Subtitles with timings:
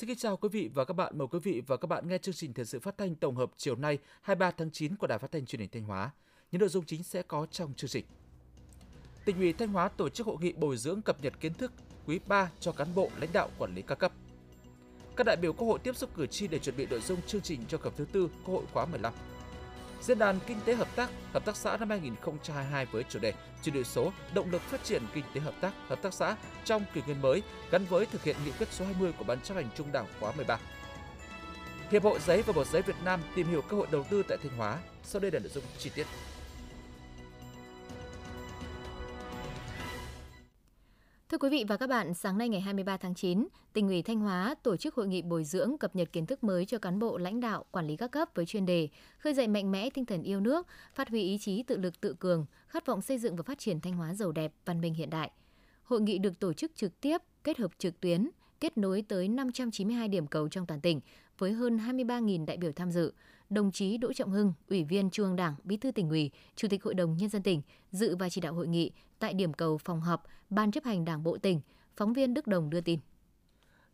[0.00, 1.18] Xin kính chào quý vị và các bạn.
[1.18, 3.50] Mời quý vị và các bạn nghe chương trình thời sự phát thanh tổng hợp
[3.56, 6.10] chiều nay 23 tháng 9 của Đài Phát thanh Truyền hình Thanh Hóa.
[6.50, 8.04] Những nội dung chính sẽ có trong chương trình.
[9.24, 11.72] Tỉnh ủy Thanh Hóa tổ chức hội nghị bồi dưỡng cập nhật kiến thức
[12.06, 14.12] quý 3 cho cán bộ lãnh đạo quản lý các cấp.
[15.16, 17.42] Các đại biểu Quốc hội tiếp xúc cử tri để chuẩn bị nội dung chương
[17.42, 19.12] trình cho kỳ thứ tư Quốc hội khóa 15.
[20.00, 23.32] Diễn đàn Kinh tế Hợp tác, Hợp tác xã năm 2022 với chủ đề
[23.62, 26.84] chuyển đổi số, động lực phát triển kinh tế hợp tác, hợp tác xã trong
[26.94, 29.68] kỷ nguyên mới gắn với thực hiện nghị quyết số 20 của Ban chấp hành
[29.76, 30.58] Trung đảng khóa 13.
[31.90, 34.38] Hiệp hội Giấy và Bột Giấy Việt Nam tìm hiểu cơ hội đầu tư tại
[34.42, 34.78] Thanh Hóa.
[35.04, 36.06] Sau đây là nội dung chi tiết.
[41.30, 44.20] Thưa quý vị và các bạn, sáng nay ngày 23 tháng 9, tỉnh ủy Thanh
[44.20, 47.18] Hóa tổ chức hội nghị bồi dưỡng cập nhật kiến thức mới cho cán bộ
[47.18, 50.22] lãnh đạo, quản lý các cấp với chuyên đề khơi dậy mạnh mẽ tinh thần
[50.22, 53.42] yêu nước, phát huy ý chí tự lực tự cường, khát vọng xây dựng và
[53.42, 55.30] phát triển Thanh Hóa giàu đẹp, văn minh hiện đại.
[55.82, 58.28] Hội nghị được tổ chức trực tiếp, kết hợp trực tuyến,
[58.60, 61.00] kết nối tới 592 điểm cầu trong toàn tỉnh
[61.38, 63.12] với hơn 23.000 đại biểu tham dự.
[63.50, 66.68] Đồng chí Đỗ Trọng Hưng, Ủy viên Trung ương Đảng, Bí thư tỉnh ủy, Chủ
[66.68, 67.62] tịch Hội đồng nhân dân tỉnh
[67.92, 71.22] dự và chỉ đạo hội nghị tại điểm cầu phòng họp Ban chấp hành Đảng
[71.22, 71.60] bộ tỉnh.
[71.96, 72.98] Phóng viên Đức Đồng đưa tin.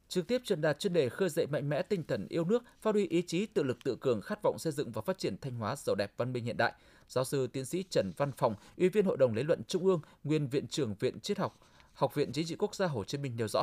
[0.09, 2.95] Trực tiếp truyền đạt chuyên đề khơi dậy mạnh mẽ tinh thần yêu nước, phát
[2.95, 5.55] huy ý chí tự lực tự cường, khát vọng xây dựng và phát triển Thanh
[5.55, 6.73] Hóa giàu đẹp văn minh hiện đại.
[7.09, 10.01] Giáo sư tiến sĩ Trần Văn Phòng, Ủy viên Hội đồng lý luận Trung ương,
[10.25, 11.61] nguyên Viện trưởng Viện Triết học,
[11.93, 13.63] Học viện Chính trị Quốc gia Hồ Chí Minh nêu rõ,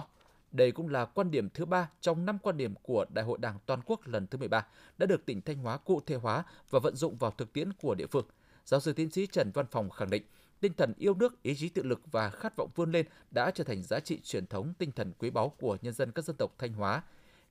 [0.54, 3.59] đây cũng là quan điểm thứ ba trong năm quan điểm của Đại hội Đảng
[3.66, 4.66] toàn quốc lần thứ 13
[4.98, 7.96] đã được tỉnh Thanh Hóa cụ thể hóa và vận dụng vào thực tiễn của
[7.96, 8.26] địa phương.
[8.66, 10.24] Giáo sư tiến sĩ Trần Văn Phòng khẳng định,
[10.59, 13.64] tinh thần yêu nước, ý chí tự lực và khát vọng vươn lên đã trở
[13.64, 16.56] thành giá trị truyền thống tinh thần quý báu của nhân dân các dân tộc
[16.58, 17.04] Thanh Hóa.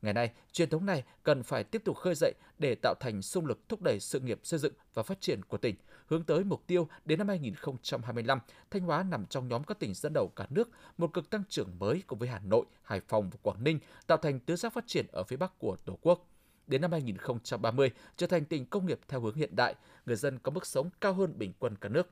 [0.03, 3.47] Ngày nay, truyền thống này cần phải tiếp tục khơi dậy để tạo thành xung
[3.47, 6.63] lực thúc đẩy sự nghiệp xây dựng và phát triển của tỉnh, hướng tới mục
[6.67, 8.39] tiêu đến năm 2025,
[8.71, 11.79] Thanh Hóa nằm trong nhóm các tỉnh dẫn đầu cả nước, một cực tăng trưởng
[11.79, 14.85] mới cùng với Hà Nội, Hải Phòng và Quảng Ninh, tạo thành tứ giác phát
[14.87, 16.29] triển ở phía Bắc của Tổ quốc.
[16.67, 19.75] Đến năm 2030 trở thành tỉnh công nghiệp theo hướng hiện đại,
[20.07, 22.09] người dân có mức sống cao hơn bình quân cả nước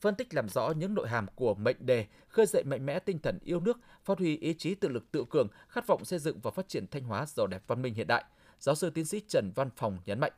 [0.00, 3.18] phân tích làm rõ những nội hàm của mệnh đề, khơi dậy mạnh mẽ tinh
[3.18, 6.40] thần yêu nước, phát huy ý chí tự lực tự cường, khát vọng xây dựng
[6.40, 8.24] và phát triển Thanh Hóa giàu đẹp văn minh hiện đại.
[8.58, 10.32] Giáo sư tiến sĩ Trần Văn Phòng nhấn mạnh,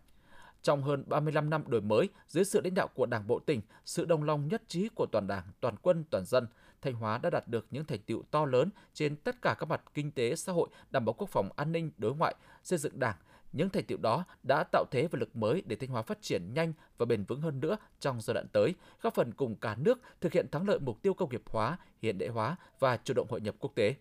[0.62, 4.04] trong hơn 35 năm đổi mới, dưới sự lãnh đạo của Đảng bộ tỉnh, sự
[4.04, 6.46] đồng lòng nhất trí của toàn Đảng, toàn quân, toàn dân,
[6.82, 9.82] Thanh Hóa đã đạt được những thành tựu to lớn trên tất cả các mặt
[9.94, 13.16] kinh tế, xã hội, đảm bảo quốc phòng an ninh, đối ngoại, xây dựng Đảng,
[13.52, 16.54] những thành tựu đó đã tạo thế và lực mới để Thanh Hóa phát triển
[16.54, 20.00] nhanh và bền vững hơn nữa trong giai đoạn tới, góp phần cùng cả nước
[20.20, 23.26] thực hiện thắng lợi mục tiêu công nghiệp hóa, hiện đại hóa và chủ động
[23.30, 23.94] hội nhập quốc tế.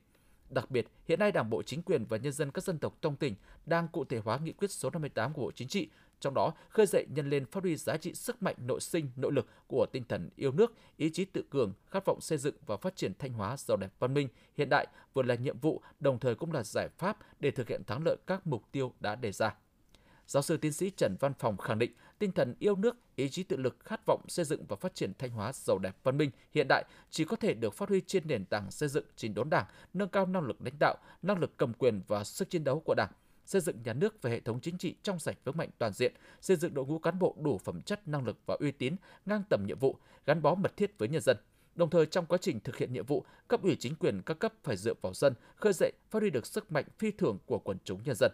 [0.50, 3.16] Đặc biệt, hiện nay Đảng bộ, chính quyền và nhân dân các dân tộc trong
[3.16, 5.90] tỉnh đang cụ thể hóa nghị quyết số 58 của Bộ Chính trị
[6.20, 9.32] trong đó khơi dậy nhân lên phát huy giá trị sức mạnh nội sinh, nội
[9.32, 12.78] lực của tinh thần yêu nước, ý chí tự cường, khát vọng xây dựng và
[12.78, 16.20] phát triển Thanh Hóa giàu đẹp văn minh, hiện đại vừa là nhiệm vụ, đồng
[16.20, 19.32] thời cũng là giải pháp để thực hiện thắng lợi các mục tiêu đã đề
[19.32, 19.56] ra.
[20.28, 23.44] Giáo sư tiến sĩ Trần Văn Phòng khẳng định tinh thần yêu nước, ý chí
[23.44, 26.32] tự lực, khát vọng xây dựng và phát triển Thanh Hóa giàu đẹp văn minh
[26.54, 29.50] hiện đại chỉ có thể được phát huy trên nền tảng xây dựng chỉnh đốn
[29.50, 32.80] Đảng, nâng cao năng lực lãnh đạo, năng lực cầm quyền và sức chiến đấu
[32.80, 33.12] của Đảng,
[33.47, 36.13] xây dựng nhà nước về hệ thống chính trị trong sạch vững mạnh toàn diện,
[36.41, 39.44] xây dựng đội ngũ cán bộ đủ phẩm chất, năng lực và uy tín, ngang
[39.50, 41.38] tầm nhiệm vụ, gắn bó mật thiết với nhân dân.
[41.75, 44.53] Đồng thời trong quá trình thực hiện nhiệm vụ, cấp ủy chính quyền các cấp
[44.63, 47.78] phải dựa vào dân, khơi dậy, phát huy được sức mạnh phi thường của quần
[47.84, 48.31] chúng nhân dân.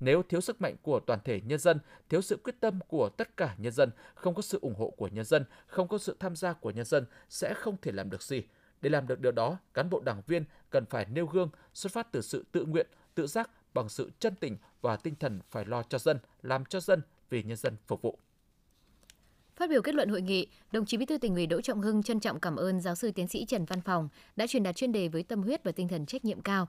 [0.00, 3.36] Nếu thiếu sức mạnh của toàn thể nhân dân, thiếu sự quyết tâm của tất
[3.36, 6.36] cả nhân dân, không có sự ủng hộ của nhân dân, không có sự tham
[6.36, 8.42] gia của nhân dân sẽ không thể làm được gì.
[8.80, 12.12] Để làm được điều đó, cán bộ đảng viên cần phải nêu gương, xuất phát
[12.12, 15.82] từ sự tự nguyện, tự giác bằng sự chân tình và tinh thần phải lo
[15.82, 18.18] cho dân, làm cho dân, vì nhân dân phục vụ.
[19.56, 22.02] Phát biểu kết luận hội nghị, đồng chí Bí thư tỉnh ủy Đỗ Trọng Hưng
[22.02, 24.92] trân trọng cảm ơn giáo sư tiến sĩ Trần Văn Phòng đã truyền đạt chuyên
[24.92, 26.68] đề với tâm huyết và tinh thần trách nhiệm cao.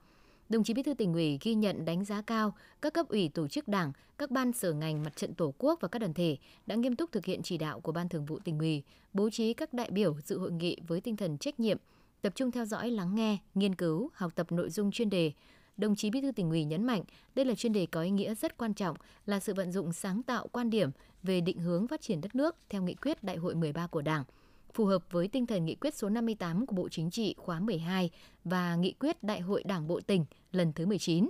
[0.50, 3.48] Đồng chí Bí thư tỉnh ủy ghi nhận đánh giá cao các cấp ủy tổ
[3.48, 6.76] chức đảng, các ban sở ngành mặt trận tổ quốc và các đoàn thể đã
[6.76, 9.74] nghiêm túc thực hiện chỉ đạo của Ban Thường vụ tỉnh ủy, bố trí các
[9.74, 11.78] đại biểu dự hội nghị với tinh thần trách nhiệm,
[12.22, 15.32] tập trung theo dõi, lắng nghe, nghiên cứu, học tập nội dung chuyên đề,
[15.78, 17.04] đồng chí Bí thư tỉnh ủy nhấn mạnh
[17.36, 20.24] đây là chuyên đề có ý nghĩa rất quan trọng là sự vận dụng sáng
[20.24, 20.90] tạo quan điểm
[21.24, 24.24] về định hướng phát triển đất nước theo nghị quyết Đại hội 13 của Đảng,
[24.74, 28.10] phù hợp với tinh thần nghị quyết số 58 của Bộ Chính trị khóa 12
[28.44, 31.30] và nghị quyết Đại hội Đảng bộ tỉnh lần thứ 19.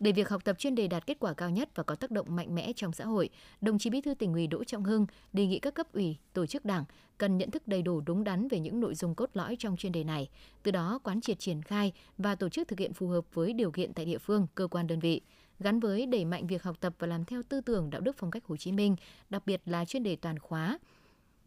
[0.00, 2.36] Để việc học tập chuyên đề đạt kết quả cao nhất và có tác động
[2.36, 5.46] mạnh mẽ trong xã hội, đồng chí Bí thư tỉnh ủy Đỗ Trọng Hưng đề
[5.46, 6.84] nghị các cấp ủy, tổ chức đảng
[7.18, 9.92] cần nhận thức đầy đủ đúng đắn về những nội dung cốt lõi trong chuyên
[9.92, 10.28] đề này,
[10.62, 13.70] từ đó quán triệt triển khai và tổ chức thực hiện phù hợp với điều
[13.70, 15.20] kiện tại địa phương, cơ quan đơn vị
[15.60, 18.30] gắn với đẩy mạnh việc học tập và làm theo tư tưởng đạo đức phong
[18.30, 18.96] cách Hồ Chí Minh,
[19.30, 20.78] đặc biệt là chuyên đề toàn khóa,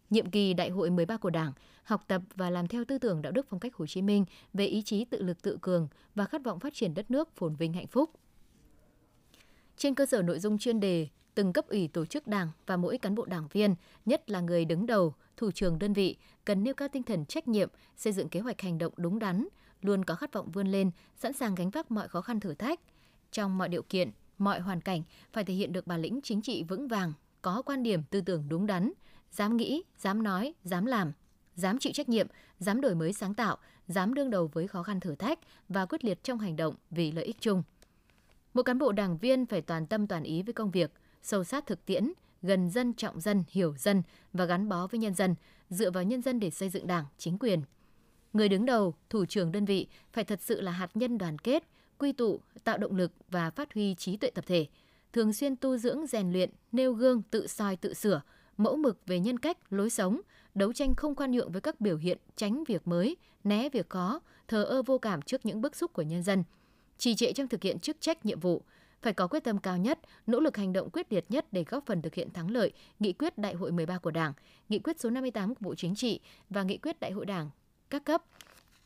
[0.10, 1.54] nhiệm kỳ Đại hội 13 của Đảng,
[1.84, 4.66] học tập và làm theo tư tưởng đạo đức phong cách Hồ Chí Minh về
[4.66, 7.74] ý chí tự lực tự cường và khát vọng phát triển đất nước phồn vinh
[7.74, 8.10] hạnh phúc.
[9.80, 12.98] Trên cơ sở nội dung chuyên đề, từng cấp ủy tổ chức đảng và mỗi
[12.98, 16.74] cán bộ đảng viên, nhất là người đứng đầu, thủ trưởng đơn vị, cần nêu
[16.74, 19.48] cao tinh thần trách nhiệm, xây dựng kế hoạch hành động đúng đắn,
[19.81, 22.80] luôn có khát vọng vươn lên, sẵn sàng gánh vác mọi khó khăn thử thách.
[23.31, 25.04] Trong mọi điều kiện, mọi hoàn cảnh
[25.34, 28.50] phải thể hiện được bản lĩnh chính trị vững vàng, có quan điểm tư tưởng
[28.50, 28.92] đúng đắn,
[29.31, 31.12] dám nghĩ, dám nói, dám làm,
[31.56, 32.28] dám chịu trách nhiệm,
[32.60, 35.40] dám đổi mới sáng tạo, dám đương đầu với khó khăn thử thách
[35.70, 37.64] và quyết liệt trong hành động vì lợi ích chung.
[38.54, 40.92] Mỗi cán bộ đảng viên phải toàn tâm toàn ý với công việc,
[41.22, 44.04] sâu sát thực tiễn, gần dân trọng dân, hiểu dân
[44.34, 45.36] và gắn bó với nhân dân,
[45.69, 47.62] dựa vào nhân dân để xây dựng đảng, chính quyền.
[48.34, 51.63] Người đứng đầu, thủ trưởng đơn vị phải thật sự là hạt nhân đoàn kết,
[51.98, 54.68] quy tụ, tạo động lực và phát huy trí tuệ tập thể,
[55.13, 58.22] thường xuyên tu dưỡng rèn luyện, nêu gương, tự soi tự sửa,
[58.57, 60.22] mẫu mực về nhân cách, lối sống,
[60.56, 64.19] đấu tranh không khoan nhượng với các biểu hiện tránh việc mới, né việc khó,
[64.48, 66.44] thờ ơ vô cảm trước những bức xúc của nhân dân,
[67.00, 68.62] trì trệ trong thực hiện chức trách nhiệm vụ,
[69.01, 71.86] phải có quyết tâm cao nhất, nỗ lực hành động quyết liệt nhất để góp
[71.86, 74.34] phần thực hiện thắng lợi nghị quyết Đại hội 13 của Đảng,
[74.69, 76.19] nghị quyết số 58 của Bộ Chính trị
[76.50, 77.50] và nghị quyết Đại hội Đảng
[77.90, 78.24] các cấp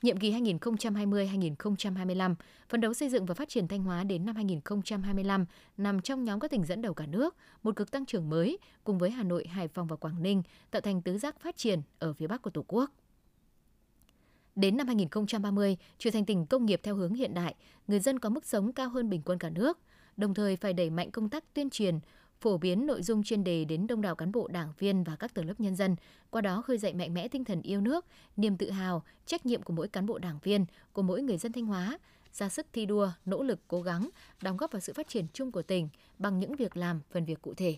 [0.02, 2.36] nhiệm kỳ 2020-2025,
[2.70, 5.46] phấn đấu xây dựng và phát triển Thanh Hóa đến năm 2025
[5.78, 8.98] nằm trong nhóm các tỉnh dẫn đầu cả nước, một cực tăng trưởng mới cùng
[8.98, 12.14] với Hà Nội, Hải Phòng và Quảng Ninh tạo thành tứ giác phát triển ở
[12.14, 12.92] phía Bắc của Tổ quốc.
[14.56, 17.56] Đến năm 2030, trở thành tỉnh công nghiệp theo hướng hiện đại,
[17.88, 19.80] người dân có mức sống cao hơn bình quân cả nước,
[20.18, 22.00] đồng thời phải đẩy mạnh công tác tuyên truyền,
[22.42, 25.34] phổ biến nội dung chuyên đề đến đông đảo cán bộ đảng viên và các
[25.34, 25.96] tầng lớp nhân dân,
[26.30, 28.06] qua đó khơi dậy mạnh mẽ tinh thần yêu nước,
[28.38, 31.52] niềm tự hào, trách nhiệm của mỗi cán bộ đảng viên, của mỗi người dân
[31.52, 31.98] Thanh Hóa,
[32.34, 34.10] ra sức thi đua, nỗ lực cố gắng,
[34.42, 35.90] đóng góp vào sự phát triển chung của tỉnh
[36.20, 37.78] bằng những việc làm, phần việc cụ thể.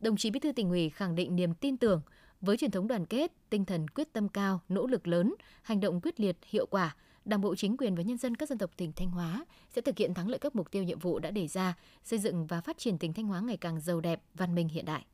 [0.00, 2.02] Đồng chí Bí thư tỉnh ủy khẳng định niềm tin tưởng
[2.40, 6.00] với truyền thống đoàn kết, tinh thần quyết tâm cao, nỗ lực lớn, hành động
[6.00, 6.96] quyết liệt, hiệu quả,
[7.26, 9.98] Đảng bộ chính quyền và nhân dân các dân tộc tỉnh Thanh Hóa sẽ thực
[9.98, 11.74] hiện thắng lợi các mục tiêu nhiệm vụ đã đề ra,
[12.04, 14.84] xây dựng và phát triển tỉnh Thanh Hóa ngày càng giàu đẹp, văn minh hiện
[14.84, 15.04] đại.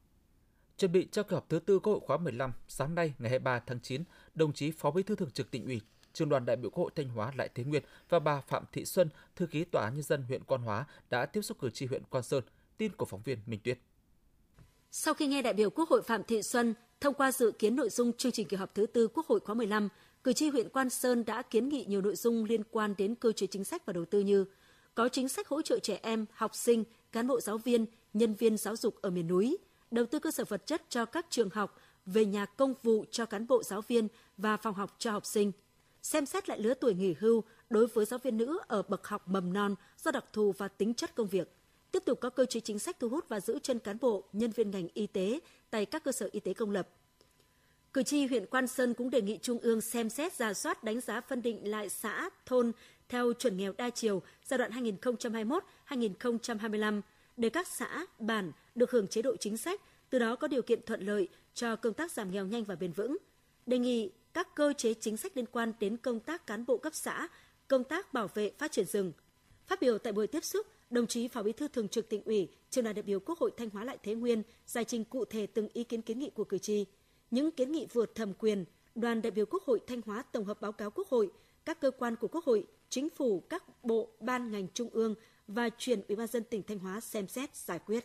[0.76, 3.60] Chuẩn bị cho kỳ họp thứ tư Quốc hội khóa 15, sáng nay ngày 23
[3.66, 4.04] tháng 9,
[4.34, 5.80] đồng chí Phó Bí thư Thường trực Tỉnh ủy,
[6.12, 8.84] Trường đoàn đại biểu Quốc hội Thanh Hóa Lại Thế Nguyên và bà Phạm Thị
[8.84, 11.86] Xuân, thư ký Tòa án nhân dân huyện Quan Hóa đã tiếp xúc cử tri
[11.86, 12.44] huyện Quan Sơn.
[12.78, 13.78] Tin của phóng viên Minh Tuyết.
[14.90, 17.90] Sau khi nghe đại biểu Quốc hội Phạm Thị Xuân thông qua dự kiến nội
[17.90, 19.88] dung chương trình kỳ họp thứ tư Quốc hội khóa 15,
[20.24, 23.32] cử tri huyện Quan Sơn đã kiến nghị nhiều nội dung liên quan đến cơ
[23.32, 24.44] chế chính sách và đầu tư như
[24.94, 28.56] có chính sách hỗ trợ trẻ em, học sinh, cán bộ giáo viên, nhân viên
[28.56, 29.58] giáo dục ở miền núi,
[29.90, 33.26] đầu tư cơ sở vật chất cho các trường học, về nhà công vụ cho
[33.26, 35.52] cán bộ giáo viên và phòng học cho học sinh,
[36.02, 39.28] xem xét lại lứa tuổi nghỉ hưu đối với giáo viên nữ ở bậc học
[39.28, 41.48] mầm non do đặc thù và tính chất công việc,
[41.92, 44.50] tiếp tục có cơ chế chính sách thu hút và giữ chân cán bộ, nhân
[44.50, 45.40] viên ngành y tế
[45.70, 46.88] tại các cơ sở y tế công lập–
[47.92, 51.00] Cử tri huyện Quan Sơn cũng đề nghị Trung ương xem xét ra soát đánh
[51.00, 52.72] giá phân định lại xã, thôn
[53.08, 54.70] theo chuẩn nghèo đa chiều giai đoạn
[55.88, 57.00] 2021-2025
[57.36, 59.80] để các xã, bản được hưởng chế độ chính sách,
[60.10, 62.92] từ đó có điều kiện thuận lợi cho công tác giảm nghèo nhanh và bền
[62.92, 63.16] vững.
[63.66, 66.94] Đề nghị các cơ chế chính sách liên quan đến công tác cán bộ cấp
[66.94, 67.28] xã,
[67.68, 69.12] công tác bảo vệ phát triển rừng.
[69.66, 72.48] Phát biểu tại buổi tiếp xúc, đồng chí Phó Bí thư Thường trực Tỉnh ủy,
[72.70, 75.46] Trường đoàn đại biểu Quốc hội Thanh Hóa Lại Thế Nguyên giải trình cụ thể
[75.46, 76.86] từng ý kiến kiến nghị của cử tri
[77.30, 78.64] những kiến nghị vượt thẩm quyền,
[78.94, 81.30] đoàn đại biểu Quốc hội Thanh Hóa tổng hợp báo cáo Quốc hội,
[81.64, 85.14] các cơ quan của Quốc hội, chính phủ, các bộ, ban ngành trung ương
[85.46, 88.04] và chuyển Ủy ban dân tỉnh Thanh Hóa xem xét giải quyết.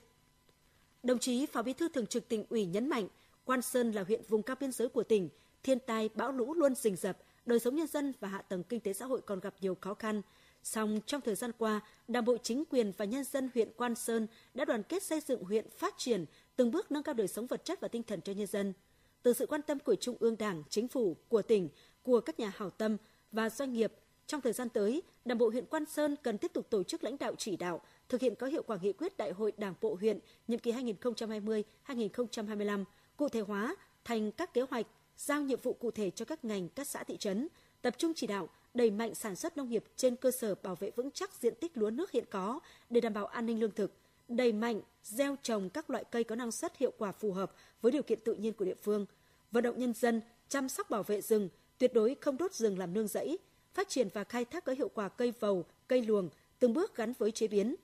[1.04, 3.08] Đồng chí Phó Bí thư Thường trực tỉnh ủy nhấn mạnh,
[3.46, 5.30] Quan Sơn là huyện vùng cao biên giới của tỉnh,
[5.64, 8.80] thiên tai bão lũ luôn rình rập, đời sống nhân dân và hạ tầng kinh
[8.80, 10.22] tế xã hội còn gặp nhiều khó khăn.
[10.68, 14.28] Song trong thời gian qua, Đảng bộ chính quyền và nhân dân huyện Quan Sơn
[14.54, 17.66] đã đoàn kết xây dựng huyện phát triển, từng bước nâng cao đời sống vật
[17.66, 18.74] chất và tinh thần cho nhân dân–
[19.28, 21.70] từ sự quan tâm của Trung ương Đảng, Chính phủ, của tỉnh,
[22.04, 22.98] của các nhà hảo tâm
[23.32, 23.94] và doanh nghiệp,
[24.28, 27.18] trong thời gian tới, Đảng bộ huyện Quan Sơn cần tiếp tục tổ chức lãnh
[27.18, 30.20] đạo chỉ đạo, thực hiện có hiệu quả nghị quyết Đại hội Đảng bộ huyện
[30.48, 32.84] nhiệm kỳ 2020-2025,
[33.18, 34.86] cụ thể hóa thành các kế hoạch,
[35.18, 37.48] giao nhiệm vụ cụ thể cho các ngành, các xã thị trấn,
[37.82, 40.92] tập trung chỉ đạo đẩy mạnh sản xuất nông nghiệp trên cơ sở bảo vệ
[40.96, 43.92] vững chắc diện tích lúa nước hiện có để đảm bảo an ninh lương thực,
[44.28, 47.92] đẩy mạnh gieo trồng các loại cây có năng suất hiệu quả phù hợp với
[47.92, 49.06] điều kiện tự nhiên của địa phương,
[49.52, 52.94] vận động nhân dân chăm sóc bảo vệ rừng, tuyệt đối không đốt rừng làm
[52.94, 53.38] nương rẫy,
[53.74, 56.30] phát triển và khai thác có hiệu quả cây vầu, cây luồng,
[56.60, 57.76] từng bước gắn với chế biến.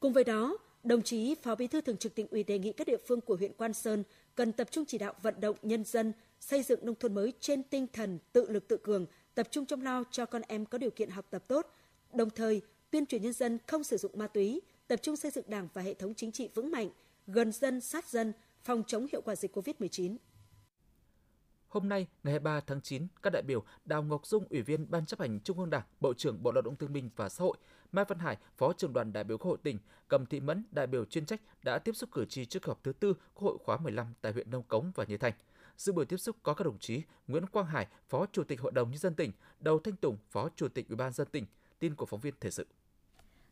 [0.00, 2.86] Cùng với đó, đồng chí Phó Bí thư Thường trực Tỉnh ủy đề nghị các
[2.86, 6.12] địa phương của huyện Quan Sơn cần tập trung chỉ đạo vận động nhân dân
[6.40, 9.80] xây dựng nông thôn mới trên tinh thần tự lực tự cường, tập trung chăm
[9.80, 11.66] lo cho con em có điều kiện học tập tốt,
[12.14, 15.44] đồng thời tuyên truyền nhân dân không sử dụng ma túy, tập trung xây dựng
[15.50, 16.88] Đảng và hệ thống chính trị vững mạnh,
[17.26, 18.32] gần dân, sát dân,
[18.64, 20.16] phòng chống hiệu quả dịch COVID-19.
[21.68, 25.06] Hôm nay, ngày 23 tháng 9, các đại biểu Đào Ngọc Dung, Ủy viên Ban
[25.06, 27.56] chấp hành Trung ương Đảng, Bộ trưởng Bộ Lao động Thương binh và Xã hội,
[27.92, 30.86] Mai Văn Hải, Phó trưởng đoàn đại biểu Quốc hội tỉnh, Cầm Thị Mẫn, đại
[30.86, 33.58] biểu chuyên trách đã tiếp xúc cử tri trước kỳ họp thứ tư Quốc hội
[33.64, 35.32] khóa 15 tại huyện Nông Cống và Như Thành.
[35.82, 38.72] Dự buổi tiếp xúc có các đồng chí Nguyễn Quang Hải, Phó Chủ tịch Hội
[38.72, 41.46] đồng nhân dân tỉnh, Đầu Thanh Tùng, Phó Chủ tịch Ủy ban dân tỉnh.
[41.78, 42.66] Tin của phóng viên Thể sự.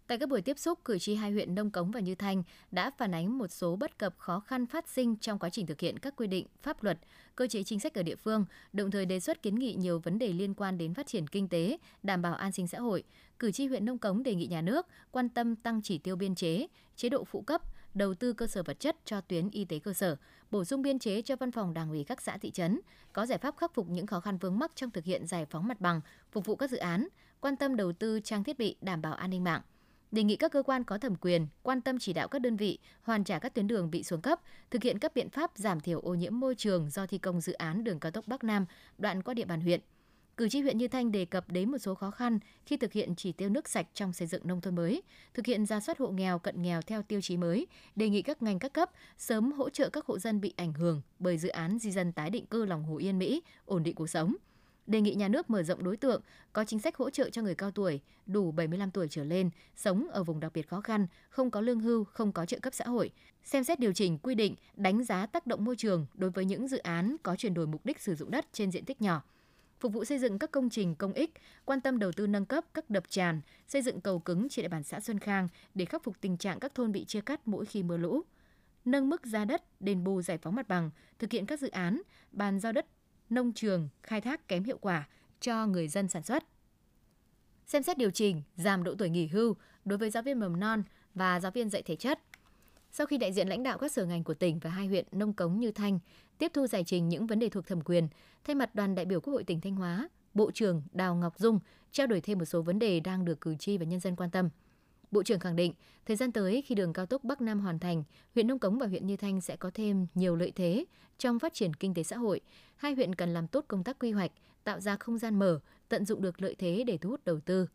[0.06, 2.90] Tại các buổi tiếp xúc, cử tri hai huyện Nông Cống và Như Thanh đã
[2.98, 5.98] phản ánh một số bất cập khó khăn phát sinh trong quá trình thực hiện
[5.98, 6.98] các quy định, pháp luật,
[7.34, 10.18] cơ chế chính sách ở địa phương, đồng thời đề xuất kiến nghị nhiều vấn
[10.18, 13.04] đề liên quan đến phát triển kinh tế, đảm bảo an sinh xã hội.
[13.38, 16.34] Cử tri huyện Nông Cống đề nghị nhà nước quan tâm tăng chỉ tiêu biên
[16.34, 17.62] chế, chế độ phụ cấp,
[17.94, 20.16] đầu tư cơ sở vật chất cho tuyến y tế cơ sở,
[20.50, 22.80] bổ sung biên chế cho văn phòng đảng ủy các xã thị trấn,
[23.12, 25.68] có giải pháp khắc phục những khó khăn vướng mắc trong thực hiện giải phóng
[25.68, 26.00] mặt bằng,
[26.32, 27.08] phục vụ các dự án,
[27.40, 29.60] quan tâm đầu tư trang thiết bị đảm bảo an ninh mạng
[30.12, 32.78] đề nghị các cơ quan có thẩm quyền quan tâm chỉ đạo các đơn vị
[33.02, 36.00] hoàn trả các tuyến đường bị xuống cấp, thực hiện các biện pháp giảm thiểu
[36.00, 38.66] ô nhiễm môi trường do thi công dự án đường cao tốc Bắc Nam
[38.98, 39.80] đoạn qua địa bàn huyện.
[40.40, 43.14] Cử tri huyện Như Thanh đề cập đến một số khó khăn khi thực hiện
[43.16, 45.02] chỉ tiêu nước sạch trong xây dựng nông thôn mới,
[45.34, 47.66] thực hiện ra soát hộ nghèo cận nghèo theo tiêu chí mới,
[47.96, 51.02] đề nghị các ngành các cấp sớm hỗ trợ các hộ dân bị ảnh hưởng
[51.18, 54.06] bởi dự án di dân tái định cư lòng hồ Yên Mỹ, ổn định cuộc
[54.06, 54.36] sống–
[54.86, 57.54] đề nghị nhà nước mở rộng đối tượng, có chính sách hỗ trợ cho người
[57.54, 61.50] cao tuổi, đủ 75 tuổi trở lên, sống ở vùng đặc biệt khó khăn, không
[61.50, 63.10] có lương hưu, không có trợ cấp xã hội,
[63.44, 66.68] xem xét điều chỉnh quy định đánh giá tác động môi trường đối với những
[66.68, 69.22] dự án có chuyển đổi mục đích sử dụng đất trên diện tích nhỏ
[69.80, 71.34] phục vụ xây dựng các công trình công ích,
[71.64, 74.68] quan tâm đầu tư nâng cấp các đập tràn, xây dựng cầu cứng trên địa
[74.68, 77.66] bàn xã Xuân Khang để khắc phục tình trạng các thôn bị chia cắt mỗi
[77.66, 78.22] khi mưa lũ.
[78.84, 82.02] Nâng mức giá đất, đền bù giải phóng mặt bằng, thực hiện các dự án,
[82.32, 82.86] bàn giao đất
[83.30, 85.08] nông trường khai thác kém hiệu quả
[85.40, 86.44] cho người dân sản xuất.
[87.66, 90.82] Xem xét điều chỉnh giảm độ tuổi nghỉ hưu đối với giáo viên mầm non
[91.14, 92.20] và giáo viên dạy thể chất.
[92.92, 95.32] Sau khi đại diện lãnh đạo các sở ngành của tỉnh và hai huyện Nông
[95.32, 95.98] Cống Như Thanh
[96.40, 98.08] tiếp thu giải trình những vấn đề thuộc thẩm quyền,
[98.44, 101.60] thay mặt đoàn đại biểu Quốc hội tỉnh Thanh Hóa, Bộ trưởng Đào Ngọc Dung
[101.92, 104.30] trao đổi thêm một số vấn đề đang được cử tri và nhân dân quan
[104.30, 104.48] tâm.
[105.10, 105.74] Bộ trưởng khẳng định,
[106.06, 108.04] thời gian tới khi đường cao tốc Bắc Nam hoàn thành,
[108.34, 110.84] huyện Nông Cống và huyện Như Thanh sẽ có thêm nhiều lợi thế
[111.18, 112.40] trong phát triển kinh tế xã hội.
[112.76, 114.32] Hai huyện cần làm tốt công tác quy hoạch,
[114.64, 117.66] tạo ra không gian mở, tận dụng được lợi thế để thu hút đầu tư.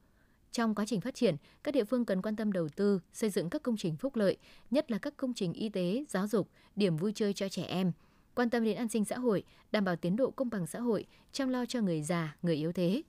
[0.51, 3.49] Trong quá trình phát triển, các địa phương cần quan tâm đầu tư, xây dựng
[3.49, 4.37] các công trình phúc lợi,
[4.71, 7.91] nhất là các công trình y tế, giáo dục, điểm vui chơi cho trẻ em,
[8.35, 11.05] quan tâm đến an sinh xã hội, đảm bảo tiến độ công bằng xã hội,
[11.31, 13.01] chăm lo cho người già, người yếu thế.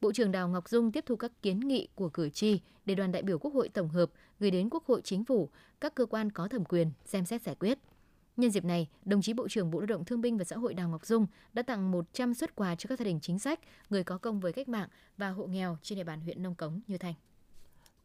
[0.00, 3.12] Bộ trưởng Đào Ngọc Dung tiếp thu các kiến nghị của cử tri để đoàn
[3.12, 4.10] đại biểu Quốc hội tổng hợp
[4.40, 5.48] gửi đến Quốc hội Chính phủ,
[5.80, 7.78] các cơ quan có thẩm quyền xem xét giải quyết.
[8.36, 10.74] Nhân dịp này, đồng chí Bộ trưởng Bộ Lao động Thương binh và Xã hội
[10.74, 13.60] Đào Ngọc Dung đã tặng 100 xuất quà cho các gia đình chính sách,
[13.90, 16.80] người có công với cách mạng và hộ nghèo trên địa bàn huyện Nông Cống,
[16.86, 17.14] Như Thành.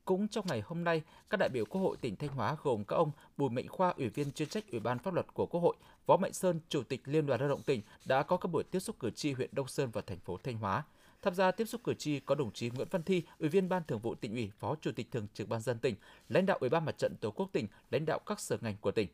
[0.06, 2.96] Cũng trong ngày hôm nay, các đại biểu Quốc hội tỉnh Thanh Hóa gồm các
[2.96, 5.76] ông Bùi mạnh Khoa, Ủy viên chuyên trách Ủy ban pháp luật của Quốc hội,
[6.06, 8.80] Võ Mạnh Sơn, Chủ tịch Liên đoàn Lao động tỉnh đã có các buổi tiếp
[8.80, 10.84] xúc cử tri huyện Đông Sơn và thành phố Thanh Hóa.
[11.22, 13.84] Tham gia tiếp xúc cử tri có đồng chí Nguyễn Văn Thi, Ủy viên Ban
[13.88, 15.96] Thường vụ tỉnh ủy, Phó Chủ tịch Thường trực Ban dân tỉnh,
[16.30, 18.92] lãnh đạo Ủy ban Mặt trận Tổ quốc tỉnh, lãnh đạo các sở ngành của
[18.92, 19.08] tỉnh.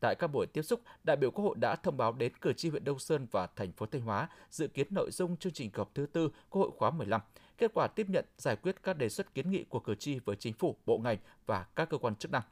[0.00, 2.68] Tại các buổi tiếp xúc, đại biểu Quốc hội đã thông báo đến cử tri
[2.68, 5.78] huyện Đông Sơn và thành phố Thanh Hóa dự kiến nội dung chương trình kỳ
[5.78, 7.20] họp thứ tư Quốc hội khóa 15,
[7.60, 10.36] kết quả tiếp nhận giải quyết các đề xuất kiến nghị của cử tri với
[10.36, 12.42] chính phủ, bộ ngành và các cơ quan chức năng.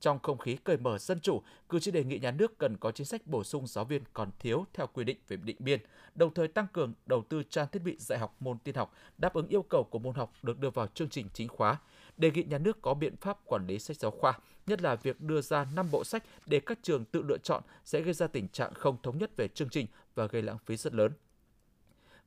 [0.00, 2.90] Trong không khí cởi mở dân chủ, cử tri đề nghị nhà nước cần có
[2.90, 5.80] chính sách bổ sung giáo viên còn thiếu theo quy định về định biên,
[6.14, 9.34] đồng thời tăng cường đầu tư trang thiết bị dạy học môn tin học đáp
[9.34, 11.78] ứng yêu cầu của môn học được đưa vào chương trình chính khóa.
[12.16, 15.20] Đề nghị nhà nước có biện pháp quản lý sách giáo khoa, nhất là việc
[15.20, 18.48] đưa ra 5 bộ sách để các trường tự lựa chọn sẽ gây ra tình
[18.48, 21.12] trạng không thống nhất về chương trình và gây lãng phí rất lớn.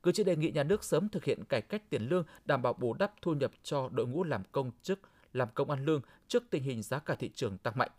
[0.02, 2.72] Cử tri đề nghị nhà nước sớm thực hiện cải cách tiền lương, đảm bảo
[2.72, 5.00] bù đắp thu nhập cho đội ngũ làm công chức
[5.32, 7.90] làm công ăn lương trước tình hình giá cả thị trường tăng mạnh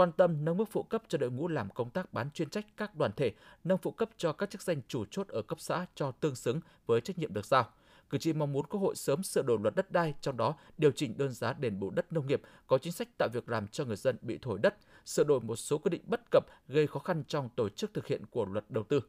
[0.00, 2.66] quan tâm nâng mức phụ cấp cho đội ngũ làm công tác bán chuyên trách
[2.76, 3.32] các đoàn thể,
[3.64, 6.60] nâng phụ cấp cho các chức danh chủ chốt ở cấp xã cho tương xứng
[6.86, 7.68] với trách nhiệm được giao.
[8.10, 10.90] Cử tri mong muốn Quốc hội sớm sửa đổi luật đất đai, trong đó điều
[10.90, 13.84] chỉnh đơn giá đền bù đất nông nghiệp, có chính sách tạo việc làm cho
[13.84, 17.00] người dân bị thổi đất, sửa đổi một số quy định bất cập gây khó
[17.00, 19.00] khăn trong tổ chức thực hiện của luật đầu tư.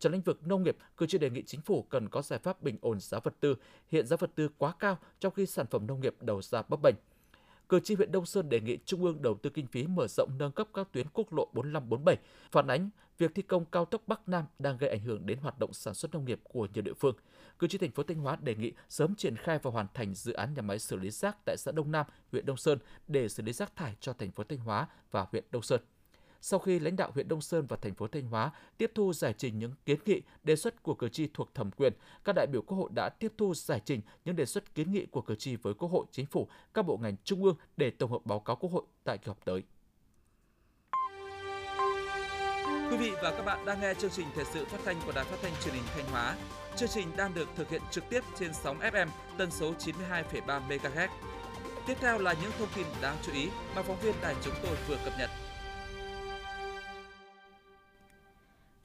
[0.00, 2.62] Trong lĩnh vực nông nghiệp, cử tri đề nghị chính phủ cần có giải pháp
[2.62, 3.56] bình ổn giá vật tư.
[3.88, 6.82] Hiện giá vật tư quá cao trong khi sản phẩm nông nghiệp đầu ra bấp
[6.82, 6.94] bênh
[7.70, 10.30] cử tri huyện Đông Sơn đề nghị Trung ương đầu tư kinh phí mở rộng
[10.38, 12.16] nâng cấp các tuyến quốc lộ 4547,
[12.50, 15.58] phản ánh việc thi công cao tốc Bắc Nam đang gây ảnh hưởng đến hoạt
[15.58, 17.16] động sản xuất nông nghiệp của nhiều địa phương.
[17.58, 20.32] Cử tri thành phố Thanh Hóa đề nghị sớm triển khai và hoàn thành dự
[20.32, 22.78] án nhà máy xử lý rác tại xã Đông Nam, huyện Đông Sơn
[23.08, 25.80] để xử lý rác thải cho thành phố Thanh Hóa và huyện Đông Sơn
[26.40, 29.34] sau khi lãnh đạo huyện Đông Sơn và thành phố Thanh Hóa tiếp thu giải
[29.38, 31.92] trình những kiến nghị, đề xuất của cử tri thuộc thẩm quyền,
[32.24, 35.06] các đại biểu Quốc hội đã tiếp thu giải trình những đề xuất kiến nghị
[35.06, 38.10] của cử tri với Quốc hội, Chính phủ, các bộ ngành trung ương để tổng
[38.10, 39.62] hợp báo cáo Quốc hội tại kỳ họp tới.
[42.90, 45.24] Quý vị và các bạn đang nghe chương trình thời sự phát thanh của Đài
[45.24, 46.36] Phát thanh Truyền hình Thanh Hóa.
[46.76, 49.06] Chương trình đang được thực hiện trực tiếp trên sóng FM
[49.38, 51.08] tần số 92,3 MHz.
[51.86, 54.76] Tiếp theo là những thông tin đáng chú ý mà phóng viên đài chúng tôi
[54.88, 55.30] vừa cập nhật.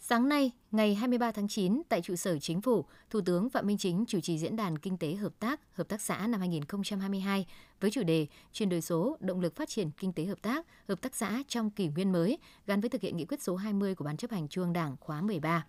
[0.08, 3.78] Sáng nay, ngày 23 tháng 9, tại trụ sở Chính phủ, Thủ tướng Phạm Minh
[3.78, 7.46] Chính chủ trì diễn đàn Kinh tế Hợp tác, Hợp tác xã năm 2022
[7.80, 11.02] với chủ đề Chuyển đổi số, động lực phát triển kinh tế hợp tác, hợp
[11.02, 14.06] tác xã trong kỷ nguyên mới, gắn với thực hiện nghị quyết số 20 của
[14.06, 15.66] Ban chấp hành Trung ương Đảng khóa 13.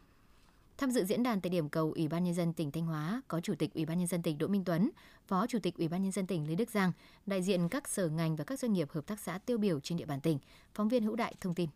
[0.78, 3.40] Tham dự diễn đàn tại điểm cầu Ủy ban nhân dân tỉnh Thanh Hóa có
[3.40, 4.90] Chủ tịch Ủy ban nhân dân tỉnh Đỗ Minh Tuấn,
[5.26, 6.92] Phó Chủ tịch Ủy ban nhân dân tỉnh Lê Đức Giang,
[7.26, 9.98] đại diện các sở ngành và các doanh nghiệp hợp tác xã tiêu biểu trên
[9.98, 10.38] địa bàn tỉnh.
[10.74, 11.68] Phóng viên Hữu Đại thông tin.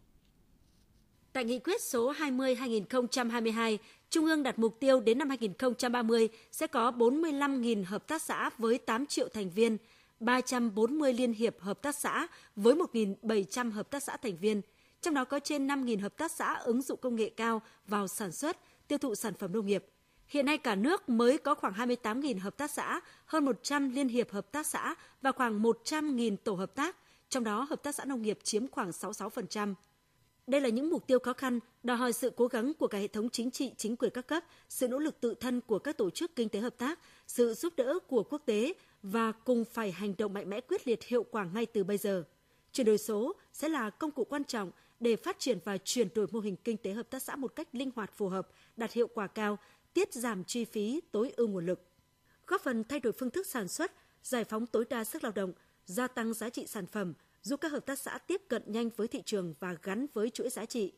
[1.32, 3.78] Tại nghị quyết số 20-2022,
[4.10, 8.78] Trung ương đặt mục tiêu đến năm 2030 sẽ có 45.000 hợp tác xã với
[8.78, 9.76] 8 triệu thành viên,
[10.20, 14.62] 340 liên hiệp hợp tác xã với 1.700 hợp tác xã thành viên,
[15.00, 18.32] trong đó có trên 5.000 hợp tác xã ứng dụng công nghệ cao vào sản
[18.32, 18.56] xuất,
[18.88, 19.84] tiêu thụ sản phẩm nông nghiệp.
[20.26, 24.30] Hiện nay cả nước mới có khoảng 28.000 hợp tác xã, hơn 100 liên hiệp
[24.30, 26.96] hợp tác xã và khoảng 100.000 tổ hợp tác,
[27.28, 29.74] trong đó hợp tác xã nông nghiệp chiếm khoảng 66%.
[30.50, 33.08] Đây là những mục tiêu khó khăn, đòi hỏi sự cố gắng của cả hệ
[33.08, 36.10] thống chính trị, chính quyền các cấp, sự nỗ lực tự thân của các tổ
[36.10, 40.14] chức kinh tế hợp tác, sự giúp đỡ của quốc tế và cùng phải hành
[40.18, 42.24] động mạnh mẽ quyết liệt hiệu quả ngay từ bây giờ.
[42.72, 46.26] Chuyển đổi số sẽ là công cụ quan trọng để phát triển và chuyển đổi
[46.30, 49.06] mô hình kinh tế hợp tác xã một cách linh hoạt phù hợp, đạt hiệu
[49.14, 49.58] quả cao,
[49.94, 51.80] tiết giảm chi phí, tối ưu nguồn lực.
[52.46, 53.92] Góp phần thay đổi phương thức sản xuất,
[54.22, 55.52] giải phóng tối đa sức lao động,
[55.86, 59.08] gia tăng giá trị sản phẩm, giúp các hợp tác xã tiếp cận nhanh với
[59.08, 60.92] thị trường và gắn với chuỗi giá trị.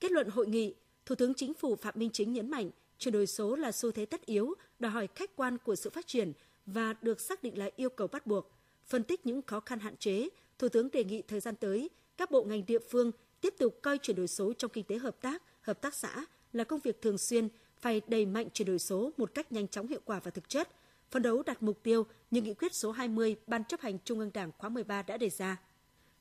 [0.00, 0.74] Kết luận hội nghị,
[1.06, 4.06] Thủ tướng Chính phủ Phạm Minh Chính nhấn mạnh chuyển đổi số là xu thế
[4.06, 6.32] tất yếu, đòi hỏi khách quan của sự phát triển
[6.66, 8.50] và được xác định là yêu cầu bắt buộc.
[8.86, 12.30] Phân tích những khó khăn hạn chế, Thủ tướng đề nghị thời gian tới, các
[12.30, 15.42] bộ ngành địa phương tiếp tục coi chuyển đổi số trong kinh tế hợp tác,
[15.60, 17.48] hợp tác xã là công việc thường xuyên,
[17.80, 20.68] phải đẩy mạnh chuyển đổi số một cách nhanh chóng hiệu quả và thực chất,
[21.10, 24.30] phấn đấu đạt mục tiêu như nghị quyết số 20 Ban chấp hành Trung ương
[24.34, 25.56] Đảng khóa 13 đã đề ra.